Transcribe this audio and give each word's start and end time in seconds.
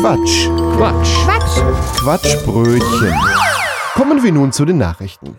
Quatsch. 0.00 0.50
Quatsch. 0.76 1.24
Quatsch. 1.24 2.00
Quatschbrötchen. 2.00 3.14
Kommen 3.94 4.22
wir 4.22 4.30
nun 4.30 4.52
zu 4.52 4.66
den 4.66 4.76
Nachrichten. 4.76 5.36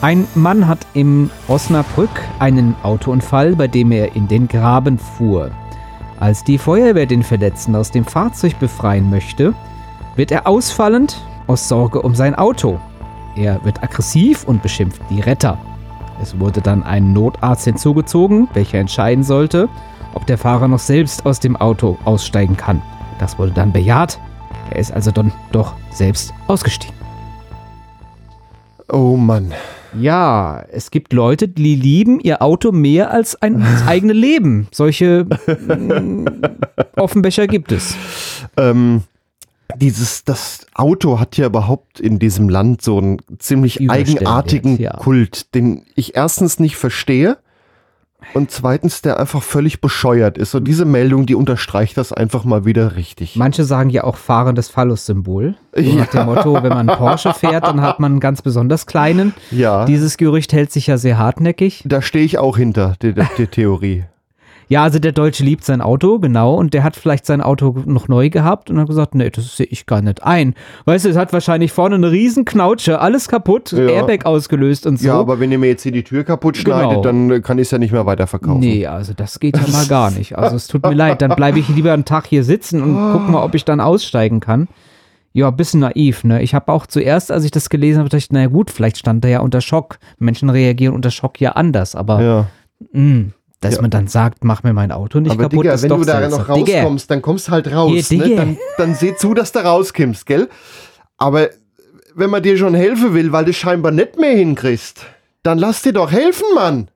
Ein 0.00 0.26
Mann 0.34 0.66
hat 0.66 0.78
im 0.94 1.30
Osnabrück 1.46 2.08
einen 2.38 2.74
Autounfall, 2.82 3.54
bei 3.54 3.68
dem 3.68 3.92
er 3.92 4.16
in 4.16 4.28
den 4.28 4.48
Graben 4.48 4.98
fuhr. 4.98 5.50
Als 6.18 6.42
die 6.42 6.56
Feuerwehr 6.56 7.04
den 7.04 7.22
Verletzten 7.22 7.76
aus 7.76 7.90
dem 7.90 8.06
Fahrzeug 8.06 8.58
befreien 8.58 9.10
möchte, 9.10 9.52
wird 10.16 10.32
er 10.32 10.46
ausfallend 10.46 11.20
aus 11.48 11.68
Sorge 11.68 12.00
um 12.00 12.14
sein 12.14 12.34
Auto. 12.34 12.80
Er 13.36 13.62
wird 13.62 13.82
aggressiv 13.82 14.44
und 14.44 14.62
beschimpft 14.62 15.02
die 15.10 15.20
Retter. 15.20 15.58
Es 16.22 16.40
wurde 16.40 16.62
dann 16.62 16.82
ein 16.82 17.12
Notarzt 17.12 17.64
hinzugezogen, 17.64 18.48
welcher 18.54 18.78
entscheiden 18.78 19.22
sollte, 19.22 19.68
ob 20.14 20.26
der 20.26 20.38
Fahrer 20.38 20.68
noch 20.68 20.78
selbst 20.78 21.26
aus 21.26 21.40
dem 21.40 21.56
Auto 21.56 21.98
aussteigen 22.04 22.56
kann. 22.56 22.82
Das 23.18 23.38
wurde 23.38 23.52
dann 23.52 23.72
bejaht. 23.72 24.18
Er 24.70 24.78
ist 24.78 24.92
also 24.92 25.10
dann 25.10 25.32
doch 25.52 25.74
selbst 25.90 26.32
ausgestiegen. 26.46 26.94
Oh 28.90 29.16
Mann. 29.16 29.52
Ja, 29.98 30.64
es 30.70 30.90
gibt 30.90 31.12
Leute, 31.12 31.48
die 31.48 31.74
lieben 31.74 32.20
ihr 32.20 32.42
Auto 32.42 32.72
mehr 32.72 33.10
als 33.10 33.40
ein 33.40 33.60
das 33.72 33.86
eigene 33.86 34.12
Leben. 34.12 34.68
Solche 34.70 35.24
mm, 35.24 36.26
Offenbecher 36.96 37.46
gibt 37.46 37.72
es. 37.72 37.94
Ähm, 38.56 39.02
dieses, 39.76 40.24
das 40.24 40.66
Auto 40.74 41.18
hat 41.18 41.36
ja 41.36 41.46
überhaupt 41.46 42.00
in 42.00 42.18
diesem 42.18 42.48
Land 42.48 42.82
so 42.82 42.98
einen 42.98 43.18
ziemlich 43.38 43.90
eigenartigen 43.90 44.78
ja. 44.78 44.92
Kult, 44.92 45.54
den 45.54 45.82
ich 45.94 46.16
erstens 46.16 46.58
nicht 46.60 46.76
verstehe 46.76 47.38
und 48.34 48.50
zweitens 48.50 49.02
der 49.02 49.20
einfach 49.20 49.42
völlig 49.42 49.80
bescheuert 49.80 50.36
ist. 50.38 50.54
Und 50.54 50.64
diese 50.64 50.84
Meldung, 50.84 51.26
die 51.26 51.34
unterstreicht 51.34 51.96
das 51.96 52.12
einfach 52.12 52.44
mal 52.44 52.64
wieder 52.64 52.96
richtig. 52.96 53.36
Manche 53.36 53.64
sagen 53.64 53.90
ja 53.90 54.04
auch 54.04 54.16
fahrendes 54.16 54.68
Phallus-Symbol. 54.68 55.54
So 55.74 55.80
Ja. 55.82 55.94
nach 55.96 56.06
dem 56.08 56.26
Motto, 56.26 56.62
wenn 56.62 56.70
man 56.72 56.86
Porsche 56.86 57.32
fährt, 57.34 57.64
dann 57.66 57.80
hat 57.80 58.00
man 58.00 58.12
einen 58.12 58.20
ganz 58.20 58.42
besonders 58.42 58.86
kleinen. 58.86 59.32
Ja, 59.50 59.84
Dieses 59.84 60.16
Gerücht 60.16 60.52
hält 60.52 60.72
sich 60.72 60.86
ja 60.88 60.98
sehr 60.98 61.18
hartnäckig. 61.18 61.82
da 61.86 62.02
stehe 62.02 62.24
ich 62.24 62.38
auch 62.38 62.56
hinter, 62.56 62.94
der 63.00 63.14
Theorie. 63.50 64.04
Ja, 64.68 64.82
also 64.82 64.98
der 64.98 65.12
Deutsche 65.12 65.44
liebt 65.44 65.64
sein 65.64 65.80
Auto, 65.80 66.18
genau, 66.18 66.54
und 66.54 66.74
der 66.74 66.82
hat 66.82 66.96
vielleicht 66.96 67.24
sein 67.24 67.40
Auto 67.40 67.76
noch 67.86 68.08
neu 68.08 68.30
gehabt 68.30 68.68
und 68.68 68.80
hat 68.80 68.88
gesagt, 68.88 69.14
nee, 69.14 69.30
das 69.30 69.56
sehe 69.56 69.66
ich 69.66 69.86
gar 69.86 70.02
nicht 70.02 70.24
ein. 70.24 70.54
Weißt 70.86 71.04
du, 71.04 71.08
es 71.08 71.16
hat 71.16 71.32
wahrscheinlich 71.32 71.70
vorne 71.70 71.94
eine 71.94 72.10
riesen 72.10 72.44
Knautsche, 72.44 72.98
alles 73.00 73.28
kaputt, 73.28 73.70
Ja. 73.70 73.86
Airbag 73.86 74.26
ausgelöst 74.26 74.86
und 74.86 74.98
so. 74.98 75.06
Ja, 75.06 75.14
aber 75.20 75.38
wenn 75.38 75.52
ihr 75.52 75.58
mir 75.58 75.68
jetzt 75.68 75.84
hier 75.84 75.92
die 75.92 76.02
Tür 76.02 76.24
kaputt 76.24 76.56
schneidet, 76.56 77.02
Genau. 77.02 77.02
dann 77.02 77.42
kann 77.42 77.58
ich 77.58 77.68
es 77.68 77.70
ja 77.70 77.78
nicht 77.78 77.92
mehr 77.92 78.06
weiterverkaufen. 78.06 78.58
Nee, 78.60 78.86
also 78.86 79.12
das 79.14 79.38
geht 79.38 79.56
ja 79.56 79.68
mal 79.72 79.86
gar 79.86 80.10
nicht. 80.10 80.36
Also 80.36 80.56
es 80.56 80.66
tut 80.66 80.82
mir 80.84 80.94
leid, 80.94 81.22
dann 81.22 81.36
bleibe 81.36 81.60
ich 81.60 81.68
lieber 81.68 81.92
einen 81.92 82.04
Tag 82.04 82.26
hier 82.26 82.42
sitzen 82.42 82.82
und 82.82 83.12
guck 83.12 83.28
mal, 83.28 83.44
ob 83.44 83.54
ich 83.54 83.64
dann 83.64 83.80
aussteigen 83.80 84.40
kann. 84.40 84.66
Ja, 85.32 85.50
bisschen 85.50 85.80
naiv, 85.80 86.24
ne? 86.24 86.42
Ich 86.42 86.54
habe 86.54 86.72
auch 86.72 86.86
zuerst, 86.86 87.30
als 87.30 87.44
ich 87.44 87.50
das 87.50 87.68
gelesen 87.68 87.98
habe, 87.98 88.08
dachte 88.08 88.16
ich, 88.16 88.32
naja 88.32 88.48
gut, 88.48 88.70
vielleicht 88.70 88.96
stand 88.98 89.22
er 89.24 89.30
ja 89.30 89.40
unter 89.40 89.60
Schock. 89.60 89.98
Menschen 90.18 90.48
reagieren 90.50 90.94
unter 90.94 91.10
Schock 91.10 91.40
ja 91.40 91.52
anders, 91.52 91.94
aber 91.94 92.22
Ja. 92.22 92.46
mh, 92.92 93.26
dass 93.66 93.76
Ja. 93.76 93.82
man 93.82 93.90
dann 93.90 94.08
sagt, 94.08 94.44
mach 94.44 94.62
mir 94.62 94.72
mein 94.72 94.90
Auto 94.92 95.20
nicht 95.20 95.32
Aber 95.32 95.44
kaputt, 95.44 95.64
Digga, 95.64 95.82
wenn 95.82 95.88
du 95.90 96.04
da 96.04 96.20
seltsam. 96.20 96.46
noch 96.46 96.54
Digga, 96.54 96.78
rauskommst, 96.78 97.10
dann 97.10 97.22
kommst 97.22 97.50
halt 97.50 97.70
raus. 97.72 97.92
Hier, 98.08 98.18
ne? 98.18 98.24
Digga. 98.24 98.36
dann, 98.36 98.58
dann 98.78 98.94
seh 98.94 99.14
zu, 99.16 99.34
dass 99.34 99.52
du 99.52 99.58
rauskommst, 99.60 100.26
gell? 100.26 100.48
Aber 101.18 101.48
wenn 102.14 102.30
man 102.30 102.42
dir 102.42 102.56
schon 102.56 102.74
helfen 102.74 103.14
will, 103.14 103.32
weil 103.32 103.44
du 103.44 103.52
scheinbar 103.52 103.92
nicht 103.92 104.18
mehr 104.18 104.32
hinkriegst, 104.36 105.04
dann 105.42 105.58
lass 105.58 105.82
dir 105.82 105.92
doch 105.92 106.10
helfen, 106.10 106.46
Mann. 106.54 106.90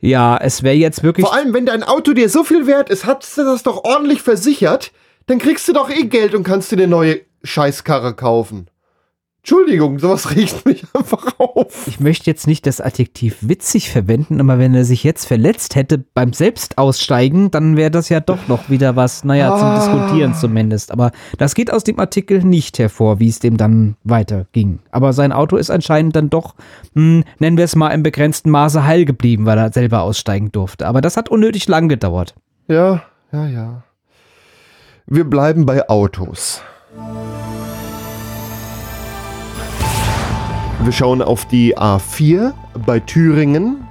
Ja, 0.00 0.36
es 0.36 0.62
wäre 0.62 0.76
jetzt 0.76 1.02
wirklich 1.02 1.26
Vor 1.26 1.34
allem, 1.34 1.54
wenn 1.54 1.66
dein 1.66 1.82
Auto 1.82 2.12
dir 2.12 2.28
so 2.28 2.44
viel 2.44 2.66
wert 2.66 2.88
ist, 2.88 3.04
hast 3.04 3.36
du 3.36 3.44
das 3.44 3.62
doch 3.64 3.82
ordentlich 3.84 4.22
versichert, 4.22 4.92
dann 5.26 5.38
kriegst 5.38 5.66
du 5.66 5.72
doch 5.72 5.90
eh 5.90 6.04
Geld 6.04 6.34
und 6.34 6.44
kannst 6.44 6.70
dir 6.70 6.76
eine 6.76 6.86
neue 6.86 7.20
Scheißkarre 7.42 8.14
kaufen. 8.14 8.68
Entschuldigung, 9.48 9.98
sowas 9.98 10.30
riecht 10.36 10.66
mich 10.66 10.84
einfach 10.92 11.38
auf. 11.38 11.86
Ich 11.86 12.00
möchte 12.00 12.28
jetzt 12.28 12.46
nicht 12.46 12.66
das 12.66 12.82
Adjektiv 12.82 13.38
witzig 13.40 13.88
verwenden, 13.88 14.42
aber 14.42 14.58
wenn 14.58 14.74
er 14.74 14.84
sich 14.84 15.02
jetzt 15.04 15.24
verletzt 15.24 15.74
hätte 15.74 16.04
beim 16.12 16.34
Selbstaussteigen, 16.34 17.50
dann 17.50 17.74
wäre 17.78 17.90
das 17.90 18.10
ja 18.10 18.20
doch 18.20 18.46
noch 18.48 18.68
wieder 18.68 18.94
was, 18.94 19.24
naja, 19.24 19.56
zum 19.56 19.68
Ah. 19.68 19.78
Diskutieren 19.78 20.34
zumindest. 20.34 20.92
Aber 20.92 21.12
das 21.38 21.54
geht 21.54 21.72
aus 21.72 21.82
dem 21.82 21.98
Artikel 21.98 22.44
nicht 22.44 22.78
hervor, 22.78 23.20
wie 23.20 23.28
es 23.28 23.38
dem 23.38 23.56
dann 23.56 23.96
weiterging. 24.04 24.80
Aber 24.90 25.14
sein 25.14 25.32
Auto 25.32 25.56
ist 25.56 25.70
anscheinend 25.70 26.14
dann 26.14 26.28
doch, 26.28 26.54
hm, 26.94 27.24
nennen 27.38 27.56
wir 27.56 27.64
es 27.64 27.74
mal 27.74 27.88
im 27.88 28.02
begrenzten 28.02 28.50
Maße 28.50 28.84
heil 28.84 29.06
geblieben, 29.06 29.46
weil 29.46 29.56
er 29.56 29.72
selber 29.72 30.02
aussteigen 30.02 30.52
durfte. 30.52 30.86
Aber 30.86 31.00
das 31.00 31.16
hat 31.16 31.30
unnötig 31.30 31.66
lang 31.68 31.88
gedauert. 31.88 32.34
Ja, 32.66 33.02
ja, 33.32 33.46
ja. 33.46 33.82
Wir 35.06 35.24
bleiben 35.24 35.64
bei 35.64 35.88
Autos. 35.88 36.60
Wir 40.88 40.92
schauen 40.94 41.20
auf 41.20 41.44
die 41.44 41.76
A4 41.76 42.54
bei 42.86 42.98
Thüringen. 42.98 43.86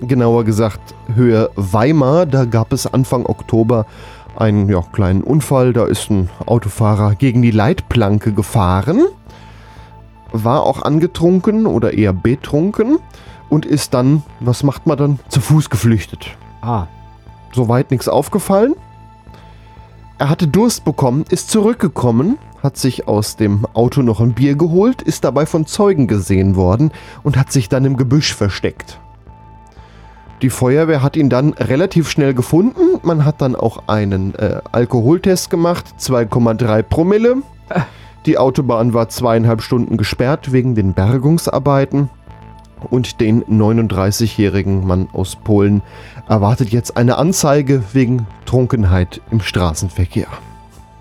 Genauer 0.00 0.42
gesagt 0.42 0.92
Höhe 1.14 1.48
Weimar. 1.54 2.26
Da 2.26 2.44
gab 2.44 2.72
es 2.72 2.92
Anfang 2.92 3.24
Oktober 3.24 3.86
einen 4.34 4.68
ja, 4.68 4.82
kleinen 4.92 5.22
Unfall. 5.22 5.72
Da 5.72 5.84
ist 5.86 6.10
ein 6.10 6.28
Autofahrer 6.44 7.14
gegen 7.14 7.40
die 7.40 7.52
Leitplanke 7.52 8.32
gefahren. 8.32 9.02
War 10.32 10.64
auch 10.64 10.82
angetrunken 10.82 11.66
oder 11.66 11.94
eher 11.94 12.12
betrunken. 12.12 12.98
Und 13.48 13.64
ist 13.64 13.94
dann, 13.94 14.24
was 14.40 14.64
macht 14.64 14.88
man 14.88 14.98
dann? 14.98 15.20
Zu 15.28 15.40
Fuß 15.40 15.70
geflüchtet 15.70 16.36
Ah, 16.62 16.88
soweit 17.52 17.92
nichts 17.92 18.08
aufgefallen. 18.08 18.74
Er 20.16 20.28
hatte 20.28 20.46
Durst 20.46 20.84
bekommen, 20.84 21.24
ist 21.28 21.50
zurückgekommen, 21.50 22.38
hat 22.62 22.76
sich 22.76 23.08
aus 23.08 23.34
dem 23.34 23.66
Auto 23.74 24.00
noch 24.02 24.20
ein 24.20 24.32
Bier 24.32 24.54
geholt, 24.54 25.02
ist 25.02 25.24
dabei 25.24 25.44
von 25.44 25.66
Zeugen 25.66 26.06
gesehen 26.06 26.54
worden 26.54 26.92
und 27.24 27.36
hat 27.36 27.50
sich 27.50 27.68
dann 27.68 27.84
im 27.84 27.96
Gebüsch 27.96 28.32
versteckt. 28.32 29.00
Die 30.40 30.50
Feuerwehr 30.50 31.02
hat 31.02 31.16
ihn 31.16 31.30
dann 31.30 31.54
relativ 31.54 32.08
schnell 32.08 32.32
gefunden. 32.32 33.00
Man 33.02 33.24
hat 33.24 33.40
dann 33.40 33.56
auch 33.56 33.88
einen 33.88 34.34
äh, 34.36 34.60
Alkoholtest 34.70 35.50
gemacht, 35.50 35.86
2,3 35.98 36.82
Promille. 36.82 37.36
Die 38.26 38.38
Autobahn 38.38 38.94
war 38.94 39.08
zweieinhalb 39.08 39.62
Stunden 39.62 39.96
gesperrt 39.96 40.52
wegen 40.52 40.74
den 40.74 40.94
Bergungsarbeiten. 40.94 42.08
Und 42.90 43.20
den 43.20 43.44
39-jährigen 43.44 44.86
Mann 44.86 45.08
aus 45.12 45.36
Polen 45.36 45.82
erwartet 46.28 46.70
jetzt 46.70 46.96
eine 46.96 47.16
Anzeige 47.18 47.82
wegen 47.92 48.26
Trunkenheit 48.46 49.20
im 49.30 49.40
Straßenverkehr. 49.40 50.26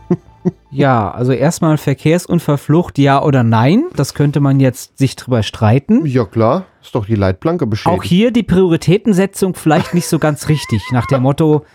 ja, 0.72 1.12
also 1.12 1.32
erstmal 1.32 1.78
Verkehrsunfallflucht, 1.78 2.98
ja 2.98 3.22
oder 3.24 3.44
nein. 3.44 3.86
Das 3.96 4.14
könnte 4.14 4.40
man 4.40 4.60
jetzt 4.60 4.98
sich 4.98 5.16
drüber 5.16 5.44
streiten. 5.44 6.06
Ja 6.06 6.26
klar, 6.26 6.66
ist 6.82 6.94
doch 6.96 7.06
die 7.06 7.16
Leitplanke 7.16 7.66
beschädigt. 7.66 7.98
Auch 8.00 8.04
hier 8.04 8.32
die 8.32 8.44
Prioritätensetzung 8.44 9.56
vielleicht 9.56 9.94
nicht 9.94 10.08
so 10.08 10.20
ganz 10.20 10.50
richtig. 10.50 10.82
Nach 10.92 11.06
dem 11.08 11.24
Motto, 11.24 11.66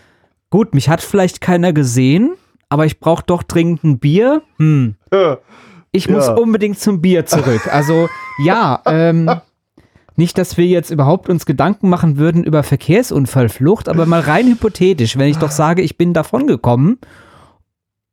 gut, 0.49 0.73
mich 0.73 0.89
hat 0.89 1.01
vielleicht 1.01 1.41
keiner 1.41 1.73
gesehen, 1.73 2.35
aber 2.69 2.85
ich 2.85 2.99
brauche 2.99 3.23
doch 3.25 3.43
dringend 3.43 3.83
ein 3.83 3.99
Bier. 3.99 4.41
Hm. 4.57 4.95
Ich 5.91 6.07
muss 6.07 6.27
Ja. 6.27 6.35
unbedingt 6.35 6.77
zum 6.77 7.01
Bier 7.01 7.25
zurück. 7.25 7.67
Also 7.73 8.07
ja, 8.43 8.79
ähm, 8.85 9.27
nicht, 10.19 10.37
dass 10.37 10.55
wir 10.57 10.65
jetzt 10.67 10.91
überhaupt 10.91 11.27
uns 11.29 11.47
Gedanken 11.47 11.89
machen 11.89 12.17
würden 12.17 12.43
über 12.43 12.61
Verkehrsunfallflucht, 12.61 13.89
aber 13.89 14.05
mal 14.05 14.19
rein 14.19 14.45
hypothetisch, 14.47 15.17
wenn 15.17 15.29
ich 15.29 15.37
doch 15.37 15.49
sage, 15.51 15.81
ich 15.81 15.97
bin 15.97 16.13
davon 16.13 16.45
gekommen, 16.45 16.99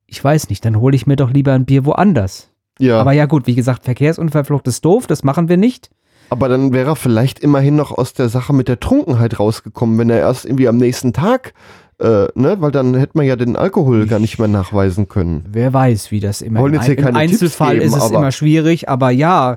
ich 0.07 0.23
weiß 0.23 0.49
nicht, 0.49 0.65
dann 0.65 0.81
hole 0.81 0.97
ich 0.97 1.07
mir 1.07 1.17
doch 1.17 1.31
lieber 1.31 1.53
ein 1.53 1.65
Bier 1.67 1.85
woanders. 1.85 2.49
ja, 2.79 2.95
Aber 2.95 3.01
aber, 3.03 3.13
ja 3.13 3.27
gut, 3.27 3.47
wie 3.47 3.55
gesagt, 3.55 3.85
Verkehrsunfallflucht 3.85 4.67
ist 4.69 4.85
doof, 4.85 5.07
das 5.07 5.23
machen 5.25 5.49
wir 5.49 5.57
nicht. 5.57 5.91
dann 6.31 6.73
wäre 6.73 6.91
er 6.93 6.97
vielleicht 6.97 7.41
immerhin 7.41 7.77
noch 7.77 7.93
aus 7.93 8.13
der 8.15 8.29
Sache 8.29 8.53
mit 8.55 8.69
der 8.69 8.81
Trunkenheit 8.81 9.39
rausgekommen, 9.39 9.99
wenn 9.99 10.11
er 10.11 10.19
erst 10.21 10.45
irgendwie 10.45 10.69
am 10.69 10.77
nächsten 10.77 11.13
Tag, 11.13 11.55
äh, 11.99 12.27
ne, 12.35 12.57
weil 12.61 12.71
dann 12.73 12.95
hätte 12.95 13.17
man 13.17 13.27
ja 13.27 13.37
den 13.37 13.57
Alkohol 13.57 14.07
gar 14.07 14.19
nicht 14.19 14.39
mehr 14.39 14.49
nachweisen 14.49 15.09
können. 15.09 15.45
Wer 15.51 15.73
weiß, 15.73 16.11
wie 16.11 16.21
das 16.21 16.43
immer 16.43 16.61
Wollen 16.61 16.75
im, 16.75 16.81
jetzt 16.81 16.87
hier 16.87 16.95
Ein- 16.95 16.99
im 16.99 17.05
keine 17.15 17.19
Tipps 17.27 17.33
Einzelfall 17.43 17.75
geben, 17.79 17.87
ist 17.87 17.97
es 17.97 18.03
aber- 18.03 18.17
immer 18.19 18.33
schwierig, 18.33 18.89
aber 18.89 19.11
ja, 19.11 19.57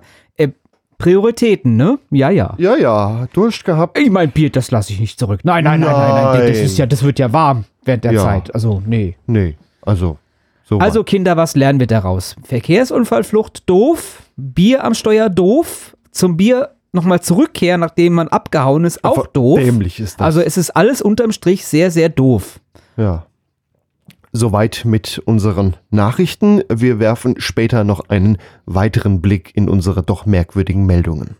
Prioritäten, 0.99 1.77
ne? 1.77 1.97
Ja, 2.11 2.29
ja. 2.29 2.53
Ja, 2.57 2.75
ja, 2.75 3.27
Durst 3.33 3.63
gehabt. 3.65 3.97
Ich 3.97 4.11
mein 4.11 4.31
Bier, 4.31 4.51
das 4.51 4.69
lasse 4.69 4.93
ich 4.93 4.99
nicht 4.99 5.17
zurück. 5.17 5.39
Nein, 5.43 5.63
nein, 5.63 5.79
nein, 5.79 5.91
nein, 5.91 6.13
nein, 6.13 6.47
das 6.47 6.57
Nein. 6.57 6.65
ist 6.65 6.77
ja, 6.77 6.85
das 6.85 7.01
wird 7.03 7.17
ja 7.19 7.31
warm 7.33 7.63
während 7.85 8.03
der 8.03 8.11
Ja. 8.11 8.21
Zeit. 8.23 8.53
Also, 8.53 8.83
nee. 8.85 9.15
Nee, 9.25 9.55
also, 9.81 10.17
so. 10.65 10.77
Also 10.77 11.03
Kinder, 11.03 11.37
was 11.37 11.55
lernen 11.55 11.79
wir 11.79 11.87
daraus? 11.87 12.35
Verkehrsunfallflucht 12.43 13.67
doof, 13.67 14.23
Bier 14.35 14.83
am 14.83 14.93
Steuer 14.93 15.29
doof, 15.29 15.95
zum 16.11 16.35
Bier 16.37 16.71
nochmal 16.91 17.21
zurückkehren, 17.21 17.79
nachdem 17.79 18.13
man 18.13 18.27
abgehauen 18.27 18.83
ist, 18.83 19.03
auch 19.05 19.25
doof. 19.27 19.57
Dämlich 19.57 19.99
ist 20.01 20.19
das. 20.19 20.25
Also 20.25 20.41
es 20.41 20.57
ist 20.57 20.71
alles 20.71 21.01
unterm 21.01 21.31
Strich 21.31 21.65
sehr, 21.65 21.91
sehr 21.91 22.09
doof. 22.09 22.59
Ja. 22.97 23.25
Soweit 24.31 24.83
mit 24.85 25.19
unseren 25.25 25.75
Nachrichten. 25.89 26.61
Wir 26.71 26.99
werfen 26.99 27.35
später 27.39 27.83
noch 27.83 28.09
einen 28.09 28.37
weiteren 28.65 29.21
Blick 29.21 29.51
in 29.55 29.67
unsere 29.67 30.03
doch 30.03 30.27
merkwürdigen 30.27 30.85
Meldungen. 30.85 31.35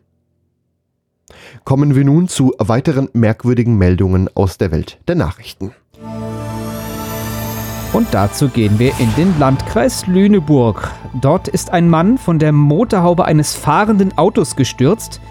Kommen 1.66 1.96
wir 1.96 2.04
nun 2.04 2.28
zu 2.28 2.54
weiteren 2.58 3.10
merkwürdigen 3.14 3.78
Meldungen 3.78 4.28
aus 4.34 4.58
der 4.58 4.72
Welt 4.72 5.00
der 5.08 5.14
Nachrichten. 5.16 5.72
Und 7.94 8.08
dazu 8.12 8.50
gehen 8.50 8.80
wir 8.80 8.92
in 9.00 9.14
den 9.16 9.38
Landkreis 9.38 10.08
Lüneburg. 10.08 10.92
Dort 11.22 11.48
ist 11.48 11.72
ein 11.72 11.90
Mann 11.90 12.18
von 12.18 12.40
der 12.40 12.52
Motorhaube 12.52 13.26
eines 13.26 13.56
fahrenden 13.56 14.18
Autos 14.18 14.56
gestürzt, 14.56 15.22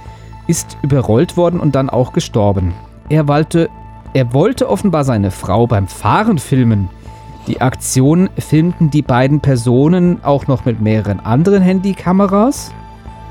ist 0.47 0.77
überrollt 0.83 1.37
worden 1.37 1.59
und 1.59 1.75
dann 1.75 1.91
auch 1.91 2.13
gestorben. 2.13 2.75
Er 3.09 3.27
wollte, 3.27 3.69
er 4.13 4.33
wollte 4.33 4.69
offenbar 4.69 5.03
seine 5.03 5.33
Frau 5.33 5.67
beim 5.67 5.89
Fahren 5.89 6.39
filmen. 6.39 6.89
Die 7.49 7.63
Aktion 7.63 8.29
filmten 8.39 8.91
die 8.91 9.01
beiden 9.01 9.41
Personen 9.41 10.23
auch 10.23 10.47
noch 10.49 10.67
mit 10.67 10.83
mehreren 10.83 11.19
anderen 11.19 11.63
Handykameras. 11.63 12.73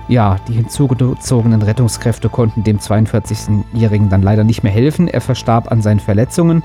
Ja, 0.08 0.38
die 0.48 0.54
hinzugezogenen 0.54 1.62
Rettungskräfte 1.62 2.28
konnten 2.28 2.64
dem 2.64 2.80
42-Jährigen 2.80 4.10
dann 4.10 4.24
leider 4.24 4.44
nicht 4.44 4.64
mehr 4.64 4.72
helfen. 4.72 5.08
Er 5.08 5.22
verstarb 5.22 5.72
an 5.72 5.84
seinen 5.84 6.00
Verletzungen. 6.00 6.64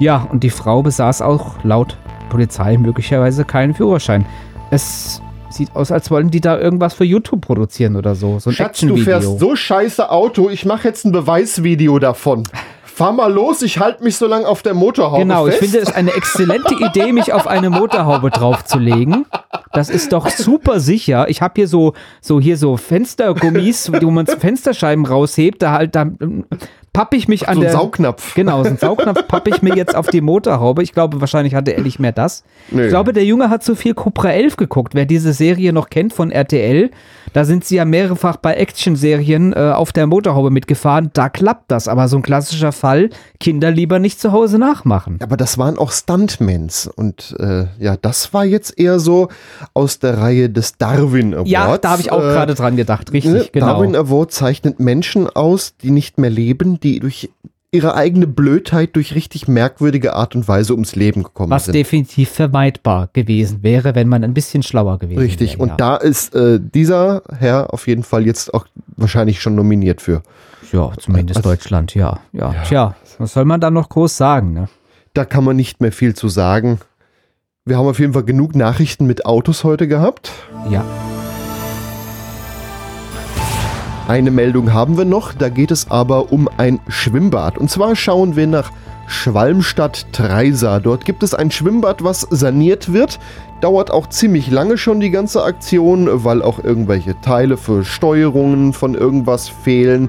Ja, 0.00 0.26
und 0.32 0.42
die 0.42 0.50
Frau 0.50 0.82
besaß 0.82 1.22
auch 1.22 1.62
laut 1.62 1.98
Polizei 2.30 2.76
möglicherweise 2.76 3.44
keinen 3.44 3.74
Führerschein. 3.74 4.26
Es 4.72 5.22
sieht 5.50 5.76
aus, 5.76 5.92
als 5.92 6.10
wollten 6.10 6.32
die 6.32 6.40
da 6.40 6.58
irgendwas 6.58 6.94
für 6.94 7.04
YouTube 7.04 7.42
produzieren 7.42 7.94
oder 7.94 8.16
so. 8.16 8.40
So 8.40 8.50
Schatz, 8.50 8.80
du 8.80 8.96
fährst 8.96 9.38
so 9.38 9.54
scheiße 9.54 10.10
Auto, 10.10 10.50
ich 10.50 10.64
mache 10.64 10.88
jetzt 10.88 11.04
ein 11.04 11.12
Beweisvideo 11.12 12.00
davon. 12.00 12.42
Fahr 12.98 13.12
mal 13.12 13.32
los, 13.32 13.62
ich 13.62 13.78
halte 13.78 14.02
mich 14.02 14.16
so 14.16 14.26
lange 14.26 14.48
auf 14.48 14.62
der 14.62 14.74
Motorhaube 14.74 15.22
Genau, 15.22 15.44
fest. 15.46 15.62
ich 15.62 15.70
finde 15.70 15.86
es 15.88 15.94
eine 15.94 16.12
exzellente 16.14 16.74
Idee, 16.74 17.12
mich 17.12 17.32
auf 17.32 17.46
eine 17.46 17.70
Motorhaube 17.70 18.30
draufzulegen. 18.30 19.24
Das 19.72 19.88
ist 19.88 20.12
doch 20.12 20.28
super 20.30 20.80
sicher. 20.80 21.28
Ich 21.28 21.40
habe 21.40 21.52
hier 21.54 21.68
so, 21.68 21.92
so 22.20 22.40
hier 22.40 22.56
so 22.56 22.76
Fenstergummis, 22.76 23.92
wo 24.00 24.10
man 24.10 24.26
Fensterscheiben 24.26 25.06
raushebt. 25.06 25.62
Da 25.62 25.70
halt, 25.72 25.94
da 25.94 26.02
ähm, 26.02 26.44
pappe 26.92 27.14
ich 27.14 27.28
mich 27.28 27.48
an 27.48 27.54
so 27.56 27.60
der 27.60 27.70
Saugnapf. 27.70 28.34
Genau, 28.34 28.64
so 28.64 28.70
ein 28.70 28.78
Saugnapf 28.78 29.28
pappe 29.28 29.50
ich 29.50 29.62
mir 29.62 29.76
jetzt 29.76 29.94
auf 29.94 30.08
die 30.08 30.20
Motorhaube. 30.20 30.82
Ich 30.82 30.92
glaube, 30.92 31.20
wahrscheinlich 31.20 31.54
hatte 31.54 31.76
er 31.76 31.82
nicht 31.82 32.00
mehr 32.00 32.10
das. 32.10 32.42
Nö. 32.72 32.82
Ich 32.84 32.88
glaube, 32.88 33.12
der 33.12 33.24
Junge 33.24 33.48
hat 33.50 33.62
zu 33.62 33.76
viel 33.76 33.94
Cobra 33.94 34.30
11 34.32 34.56
geguckt. 34.56 34.96
Wer 34.96 35.06
diese 35.06 35.32
Serie 35.32 35.72
noch 35.72 35.88
kennt 35.90 36.12
von 36.12 36.32
RTL, 36.32 36.90
da 37.32 37.44
sind 37.44 37.64
sie 37.64 37.76
ja 37.76 37.84
mehrfach 37.84 38.36
bei 38.36 38.54
Action-Serien 38.54 39.52
äh, 39.52 39.72
auf 39.74 39.92
der 39.92 40.06
Motorhaube 40.06 40.50
mitgefahren. 40.50 41.10
Da 41.12 41.28
klappt 41.28 41.70
das. 41.70 41.88
Aber 41.88 42.08
so 42.08 42.16
ein 42.16 42.22
klassischer 42.22 42.72
Fall, 42.72 43.10
Kinder 43.40 43.70
lieber 43.70 43.98
nicht 43.98 44.20
zu 44.20 44.32
Hause 44.32 44.58
nachmachen. 44.58 45.18
Aber 45.22 45.36
das 45.36 45.58
waren 45.58 45.78
auch 45.78 45.92
Stuntmans. 45.92 46.86
Und 46.86 47.36
äh, 47.38 47.66
ja, 47.78 47.96
das 47.96 48.32
war 48.34 48.44
jetzt 48.44 48.78
eher 48.78 48.98
so 49.00 49.28
aus 49.74 49.98
der 49.98 50.18
Reihe 50.18 50.50
des 50.50 50.76
Darwin 50.78 51.34
Awards. 51.34 51.50
Ja, 51.50 51.78
da 51.78 51.90
habe 51.90 52.02
ich 52.02 52.10
auch 52.12 52.18
Äh, 52.20 52.32
gerade 52.32 52.54
dran 52.54 52.76
gedacht. 52.76 53.12
Richtig, 53.12 53.32
ne, 53.32 53.46
genau. 53.52 53.66
Darwin 53.66 53.96
Award 53.96 54.32
zeichnet 54.32 54.80
Menschen 54.80 55.28
aus, 55.28 55.74
die 55.82 55.90
nicht 55.90 56.18
mehr 56.18 56.30
leben, 56.30 56.80
die 56.80 57.00
durch 57.00 57.30
ihre 57.70 57.94
eigene 57.94 58.26
Blödheit 58.26 58.96
durch 58.96 59.14
richtig 59.14 59.46
merkwürdige 59.46 60.14
Art 60.14 60.34
und 60.34 60.48
Weise 60.48 60.72
ums 60.72 60.96
Leben 60.96 61.22
gekommen 61.22 61.50
Was 61.50 61.66
sind. 61.66 61.74
definitiv 61.74 62.30
vermeidbar 62.30 63.10
gewesen 63.12 63.62
wäre, 63.62 63.94
wenn 63.94 64.08
man 64.08 64.24
ein 64.24 64.32
bisschen 64.32 64.62
schlauer 64.62 64.98
gewesen 64.98 65.18
Richtig, 65.18 65.52
wäre. 65.54 65.62
und 65.62 65.68
ja. 65.70 65.76
da 65.76 65.96
ist 65.96 66.34
äh, 66.34 66.58
dieser 66.60 67.22
Herr 67.38 67.72
auf 67.74 67.86
jeden 67.86 68.04
Fall 68.04 68.24
jetzt 68.24 68.54
auch 68.54 68.66
wahrscheinlich 68.96 69.40
schon 69.42 69.54
nominiert 69.54 70.00
für. 70.00 70.22
Ja, 70.72 70.92
zumindest 70.98 71.38
Also- 71.38 71.50
Deutschland, 71.50 71.94
ja. 71.94 72.20
ja. 72.32 72.54
Tja, 72.66 72.94
was 73.18 73.34
soll 73.34 73.44
man 73.44 73.60
da 73.60 73.70
noch 73.70 73.88
groß 73.90 74.16
sagen, 74.16 74.52
ne? 74.54 74.68
Da 75.14 75.24
kann 75.24 75.44
man 75.44 75.56
nicht 75.56 75.80
mehr 75.80 75.92
viel 75.92 76.14
zu 76.14 76.28
sagen. 76.28 76.78
Wir 77.64 77.76
haben 77.76 77.86
auf 77.86 77.98
jeden 77.98 78.12
Fall 78.14 78.24
genug 78.24 78.54
Nachrichten 78.54 79.06
mit 79.06 79.26
Autos 79.26 79.64
heute 79.64 79.88
gehabt. 79.88 80.30
Ja. 80.70 80.84
Eine 84.08 84.30
Meldung 84.30 84.72
haben 84.72 84.96
wir 84.96 85.04
noch, 85.04 85.34
da 85.34 85.50
geht 85.50 85.70
es 85.70 85.90
aber 85.90 86.32
um 86.32 86.48
ein 86.56 86.80
Schwimmbad. 86.88 87.58
Und 87.58 87.70
zwar 87.70 87.94
schauen 87.94 88.36
wir 88.36 88.46
nach 88.46 88.72
Schwalmstadt-Treisa. 89.06 90.80
Dort 90.80 91.04
gibt 91.04 91.22
es 91.22 91.34
ein 91.34 91.50
Schwimmbad, 91.50 92.02
was 92.02 92.22
saniert 92.22 92.90
wird. 92.90 93.18
Dauert 93.60 93.90
auch 93.90 94.06
ziemlich 94.06 94.50
lange 94.50 94.78
schon 94.78 95.00
die 95.00 95.10
ganze 95.10 95.42
Aktion, 95.44 96.08
weil 96.24 96.40
auch 96.40 96.64
irgendwelche 96.64 97.20
Teile 97.20 97.58
für 97.58 97.84
Steuerungen 97.84 98.72
von 98.72 98.94
irgendwas 98.94 99.50
fehlen. 99.50 100.08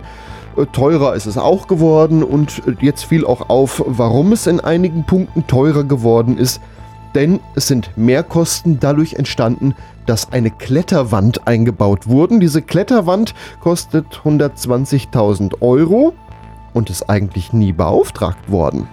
Äh, 0.55 0.65
Teurer 0.67 1.13
ist 1.15 1.25
es 1.25 1.37
auch 1.37 1.67
geworden 1.67 2.23
und 2.23 2.61
äh, 2.67 2.75
jetzt 2.79 3.03
fiel 3.03 3.25
auch 3.25 3.49
auf, 3.49 3.83
warum 3.85 4.31
es 4.31 4.47
in 4.47 4.61
einigen 4.61 5.03
Punkten 5.03 5.45
teurer 5.45 5.83
geworden 5.83 6.37
ist. 6.37 6.61
Denn 7.15 7.41
es 7.55 7.67
sind 7.67 7.91
Mehrkosten 7.97 8.79
dadurch 8.79 9.15
entstanden, 9.15 9.75
dass 10.09 10.31
eine 10.31 10.49
Kletterwand 10.49 11.47
eingebaut 11.47 12.07
wurde. 12.07 12.39
Diese 12.39 12.63
Kletterwand 12.63 13.35
kostet 13.59 14.07
120.000 14.25 15.61
Euro 15.61 16.13
und 16.73 16.89
ist 16.89 17.11
eigentlich 17.11 17.53
nie 17.53 17.73
beauftragt 17.73 18.49
worden. 18.49 18.89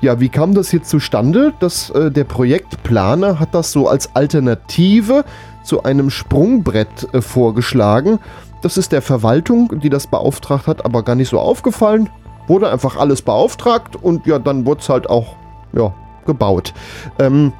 Ja, 0.00 0.18
wie 0.18 0.30
kam 0.30 0.54
das 0.54 0.72
jetzt 0.72 0.88
zustande? 0.88 1.52
Das, 1.60 1.90
äh, 1.90 2.10
der 2.10 2.24
Projektplaner 2.24 3.38
hat 3.38 3.54
das 3.54 3.70
so 3.70 3.86
als 3.86 4.16
Alternative 4.16 5.26
zu 5.62 5.82
einem 5.82 6.08
Sprungbrett 6.08 7.12
äh, 7.12 7.20
vorgeschlagen. 7.20 8.18
Das 8.62 8.78
ist 8.78 8.92
der 8.92 9.02
Verwaltung, 9.02 9.78
die 9.80 9.90
das 9.90 10.06
beauftragt 10.06 10.68
hat, 10.68 10.86
aber 10.86 11.02
gar 11.02 11.16
nicht 11.16 11.28
so 11.28 11.38
aufgefallen. 11.38 12.08
Wurde 12.46 12.70
einfach 12.72 12.96
alles 12.96 13.20
beauftragt 13.20 13.94
und 13.94 14.26
ja, 14.26 14.38
dann 14.38 14.64
wurde 14.64 14.80
es 14.80 14.88
halt 14.88 15.10
auch 15.10 15.36
ja, 15.74 15.92
gebaut. 16.24 16.72
Ähm, 17.18 17.52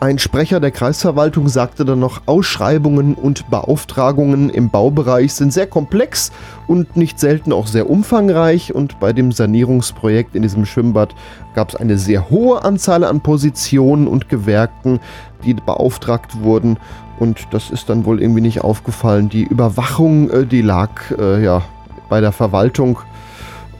ein 0.00 0.18
Sprecher 0.18 0.60
der 0.60 0.70
Kreisverwaltung 0.70 1.48
sagte 1.48 1.84
dann 1.84 1.98
noch, 1.98 2.22
Ausschreibungen 2.24 3.14
und 3.14 3.50
Beauftragungen 3.50 4.48
im 4.48 4.70
Baubereich 4.70 5.34
sind 5.34 5.52
sehr 5.52 5.66
komplex 5.66 6.32
und 6.66 6.96
nicht 6.96 7.20
selten 7.20 7.52
auch 7.52 7.66
sehr 7.66 7.90
umfangreich 7.90 8.74
und 8.74 8.98
bei 8.98 9.12
dem 9.12 9.30
Sanierungsprojekt 9.30 10.34
in 10.34 10.40
diesem 10.40 10.64
Schwimmbad 10.64 11.14
gab 11.54 11.68
es 11.68 11.76
eine 11.76 11.98
sehr 11.98 12.30
hohe 12.30 12.64
Anzahl 12.64 13.04
an 13.04 13.20
Positionen 13.20 14.08
und 14.08 14.30
Gewerken, 14.30 15.00
die 15.44 15.52
beauftragt 15.52 16.42
wurden 16.42 16.78
und 17.18 17.48
das 17.50 17.68
ist 17.68 17.90
dann 17.90 18.06
wohl 18.06 18.22
irgendwie 18.22 18.40
nicht 18.40 18.62
aufgefallen. 18.62 19.28
Die 19.28 19.44
Überwachung, 19.44 20.30
äh, 20.30 20.46
die 20.46 20.62
lag 20.62 21.10
äh, 21.18 21.44
ja 21.44 21.62
bei 22.08 22.22
der 22.22 22.32
Verwaltung 22.32 23.00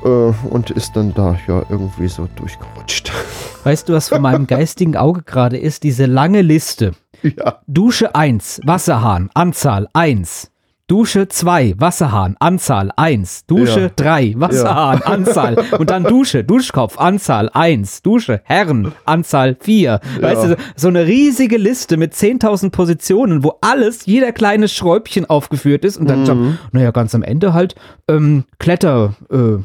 und 0.03 0.71
ist 0.71 0.97
dann 0.97 1.13
da 1.15 1.37
ja 1.47 1.63
irgendwie 1.69 2.09
so 2.09 2.29
durchgerutscht. 2.37 3.13
Weißt 3.65 3.89
du, 3.89 3.93
was 3.93 4.09
von 4.09 4.23
meinem 4.23 4.47
geistigen 4.47 4.97
Auge 4.97 5.23
gerade 5.23 5.59
ist? 5.59 5.83
Diese 5.83 6.07
lange 6.07 6.43
Liste. 6.43 6.93
ja. 7.23 7.59
Dusche 7.67 8.15
1, 8.15 8.61
Wasserhahn, 8.65 9.31
Anzahl 9.35 9.89
1. 9.93 10.51
Dusche 10.87 11.29
2, 11.29 11.75
Wasserhahn, 11.79 12.35
Anzahl 12.41 12.91
1. 12.97 13.47
Dusche 13.47 13.81
Ja. 13.83 13.89
3, 13.95 14.35
Wasserhahn, 14.39 15.03
Anzahl. 15.03 15.57
Und 15.79 15.89
dann 15.91 16.03
Dusche, 16.03 16.43
Duschkopf, 16.43 16.99
Anzahl 16.99 17.49
1. 17.53 18.03
Dusche, 18.03 18.41
Herren, 18.43 18.91
Anzahl 19.05 19.57
4. 19.61 20.01
Weißt 20.21 20.43
du, 20.45 20.49
so- 20.49 20.57
so 20.75 20.89
eine 20.89 21.07
riesige 21.07 21.59
Liste 21.59 21.97
mit 21.97 22.15
10.000 22.15 22.71
Positionen, 22.71 23.45
wo 23.45 23.59
alles, 23.61 24.05
jeder 24.07 24.33
kleine 24.33 24.67
Schräubchen 24.67 25.27
aufgeführt 25.31 25.85
ist. 25.85 25.97
Und 25.97 26.11
dann, 26.11 26.23
Mhm. 26.25 26.59
naja, 26.73 26.91
ganz 26.91 27.15
am 27.15 27.23
Ende 27.23 27.53
halt 27.53 27.77
ähm, 28.09 28.43
Kletter. 28.59 29.15
Äh, 29.31 29.59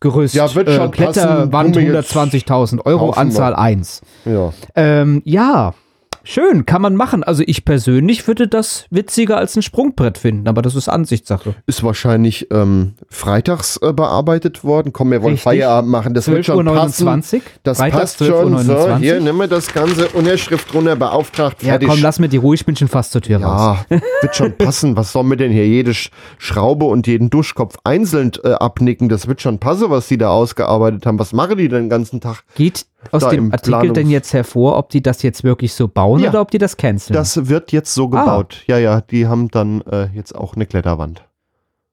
Gerüst, 0.00 0.34
Ja, 0.34 0.54
wird 0.54 0.70
schon 0.70 0.88
äh, 0.88 0.90
Kletterwand 0.90 1.50
passen, 1.50 1.74
wo 1.74 1.78
wir 1.78 1.94
jetzt 1.94 2.16
120.000 2.16 2.86
Euro, 2.86 3.10
Anzahl 3.10 3.54
1. 3.54 4.00
Ja. 4.24 4.52
Ähm, 4.76 5.22
ja, 5.24 5.74
schön, 6.28 6.66
kann 6.66 6.82
man 6.82 6.94
machen. 6.96 7.24
Also 7.24 7.42
ich 7.46 7.64
persönlich 7.64 8.26
würde 8.26 8.48
das 8.48 8.86
witziger 8.90 9.36
als 9.38 9.56
ein 9.56 9.62
Sprungbrett 9.62 10.18
finden, 10.18 10.46
aber 10.48 10.62
das 10.62 10.74
ist 10.74 10.88
Ansichtssache. 10.88 11.54
Ist 11.66 11.82
wahrscheinlich 11.82 12.48
ähm, 12.50 12.94
freitags 13.08 13.78
äh, 13.82 13.92
bearbeitet 13.92 14.64
worden. 14.64 14.92
Komm, 14.92 15.10
wir 15.10 15.22
wollen 15.22 15.34
Richtig. 15.34 15.44
Feierabend 15.44 15.90
machen. 15.90 16.14
Das 16.14 16.28
wird 16.28 16.44
schon 16.44 16.64
passen. 16.64 17.08
12.29 17.08 17.42
Das 17.62 17.78
Freitags 17.78 18.00
passt 18.16 18.24
schon. 18.24 18.58
So, 18.58 18.72
12.29 18.72 18.98
hier, 18.98 19.20
nimm 19.20 19.38
mir 19.38 19.48
das 19.48 19.72
ganze 19.72 20.08
Unterschrift 20.08 20.72
drunter, 20.72 20.96
beauftragt, 20.96 21.62
Ja, 21.62 21.70
fertig. 21.70 21.88
komm, 21.88 22.02
lass 22.02 22.18
mir 22.18 22.28
die 22.28 22.36
ruhig, 22.36 22.60
ich 22.60 22.66
bin 22.66 22.76
schon 22.76 22.88
fast 22.88 23.12
zur 23.12 23.22
Tür 23.22 23.42
raus. 23.42 23.84
ja, 23.88 24.00
wird 24.20 24.36
schon 24.36 24.52
passen. 24.56 24.96
Was 24.96 25.12
sollen 25.12 25.28
wir 25.28 25.36
denn 25.36 25.52
hier 25.52 25.66
jede 25.66 25.94
Sch 25.94 26.10
Schraube 26.38 26.84
und 26.86 27.06
jeden 27.06 27.30
Duschkopf 27.30 27.76
einzeln 27.84 28.32
äh, 28.44 28.52
abnicken? 28.52 29.08
Das 29.08 29.28
wird 29.28 29.40
schon 29.40 29.58
passen, 29.58 29.90
was 29.90 30.08
die 30.08 30.18
da 30.18 30.28
ausgearbeitet 30.30 31.06
haben. 31.06 31.18
Was 31.18 31.32
machen 31.32 31.56
die 31.56 31.68
denn 31.68 31.84
den 31.84 31.90
ganzen 31.90 32.20
Tag? 32.20 32.42
Geht 32.54 32.86
aus 33.12 33.22
Da 33.22 33.30
dem 33.30 33.52
Artikel 33.52 33.74
Planungs- 33.80 33.92
denn 33.94 34.10
jetzt 34.10 34.32
hervor, 34.32 34.76
ob 34.76 34.88
die 34.90 35.02
das 35.02 35.22
jetzt 35.22 35.44
wirklich 35.44 35.72
so 35.72 35.88
bauen 35.88 36.20
Ja. 36.20 36.30
oder 36.30 36.40
ob 36.40 36.50
die 36.50 36.58
das 36.58 36.76
canceln? 36.76 37.14
Das 37.14 37.48
wird 37.48 37.72
jetzt 37.72 37.94
so 37.94 38.06
Ah. 38.06 38.20
gebaut. 38.20 38.62
Ja, 38.66 38.78
ja, 38.78 39.00
die 39.00 39.26
haben 39.26 39.48
dann 39.50 39.80
äh, 39.82 40.08
jetzt 40.14 40.34
auch 40.34 40.54
eine 40.56 40.66
Kletterwand. 40.66 41.22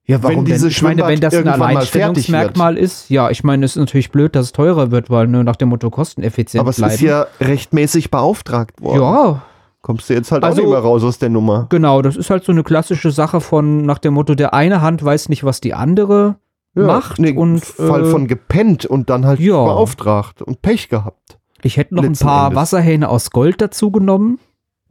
ja, 0.08 0.22
wenn 0.24 0.36
denn? 0.38 0.46
dieses 0.46 0.72
Ich 0.74 0.82
meine, 0.82 1.06
wenn 1.08 1.20
das 1.20 1.34
ein 1.34 1.48
Alleinstellungsmerkmal 1.48 2.78
ist, 2.78 3.10
ja, 3.10 3.30
ich 3.30 3.44
meine, 3.44 3.66
es 3.66 3.72
ist 3.76 3.80
natürlich 3.80 4.12
blöd, 4.12 4.36
dass 4.36 4.48
es 4.48 4.52
teurer 4.52 4.92
wird, 4.92 5.10
weil 5.10 5.28
nur 5.28 5.44
nach 5.44 5.56
dem 5.56 5.70
Motto 5.70 5.90
kosteneffizient 5.90 6.60
Aber 6.62 6.70
es 6.72 6.78
bleiben. 6.78 6.94
ist 6.94 7.02
ja 7.02 7.26
rechtmäßig 7.40 8.12
beauftragt 8.12 8.82
worden. 8.82 9.02
ja, 9.02 9.42
Kommst 9.82 10.10
du 10.10 10.16
jetzt 10.16 10.32
halt 10.32 10.44
Also- 10.44 10.62
auch 10.62 10.66
nicht 10.66 10.72
mehr 10.72 10.80
raus 10.80 11.04
aus 11.04 11.20
der 11.20 11.30
Nummer. 11.30 11.68
Genau, 11.70 12.02
das 12.02 12.16
ist 12.16 12.32
halt 12.32 12.44
so 12.44 12.52
eine 12.52 12.64
klassische 12.64 13.12
Sache 13.12 13.40
von 13.40 13.84
nach 13.86 14.00
dem 14.00 14.16
Motto, 14.16 14.34
der 14.34 14.56
eine 14.56 14.82
Hand 14.82 15.06
weiß 15.06 15.30
nicht, 15.30 15.44
was 15.44 15.62
die 15.62 15.76
andere 15.76 16.38
macht. 16.84 17.20
nee, 17.20 17.32
und 17.32 17.64
Fall 17.64 18.06
äh, 18.06 18.12
von 18.12 18.28
gepennt 18.28 18.86
und 18.86 19.10
dann 19.10 19.26
halt 19.26 19.40
ja. 19.40 19.64
beauftragt 19.64 20.42
und 20.42 20.62
Pech 20.62 20.90
gehabt. 20.90 21.38
ich 21.64 21.78
hätte 21.78 21.96
noch 21.96 22.04
ein 22.04 22.14
paar 22.14 22.48
Endes. 22.48 22.62
Wasserhähne 22.62 23.10
aus 23.10 23.32
Gold 23.32 23.62
dazu 23.62 23.92
genommen. 23.92 24.40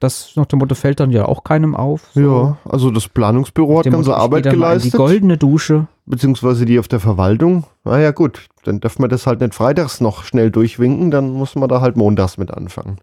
Das 0.01 0.33
nach 0.35 0.47
dem 0.47 0.59
Motto 0.59 0.75
fällt 0.75 1.01
dann 1.01 1.11
ja 1.11 1.27
auch 1.27 1.45
keinem 1.45 1.75
auf. 1.75 2.11
So. 2.15 2.21
Ja, 2.21 2.59
also 2.71 2.91
das 2.91 3.09
Planungsbüro 3.09 3.79
hat 3.79 3.91
ganze 3.91 4.15
Arbeit 4.15 4.45
geleistet. 4.45 4.93
Die 4.93 4.97
goldene 4.97 5.39
Dusche. 5.39 5.87
beziehungsweise 6.05 6.67
die 6.67 6.79
auf 6.79 6.89
der 6.89 7.01
Verwaltung. 7.01 7.65
Naja 7.85 8.11
gut, 8.11 8.49
dann 8.65 8.81
darf 8.81 8.99
man 8.99 9.09
das 9.09 9.27
halt 9.27 9.41
nicht 9.41 9.55
freitags 9.55 10.01
noch 10.01 10.25
schnell 10.25 10.51
durchwinken, 10.51 11.11
dann 11.11 11.33
muss 11.33 11.55
man 11.55 11.69
da 11.69 11.81
halt 11.81 11.97
montags 11.97 12.37
mit 12.39 12.51
anfangen. 12.51 12.99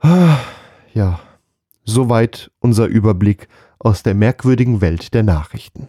Ah, 0.00 0.36
Ja, 0.92 1.20
soweit 1.84 2.50
unser 2.60 2.86
Überblick 2.86 3.48
aus 3.78 4.02
der 4.02 4.14
merkwürdigen 4.14 4.80
Welt 4.80 5.14
der 5.14 5.22
Nachrichten. 5.22 5.88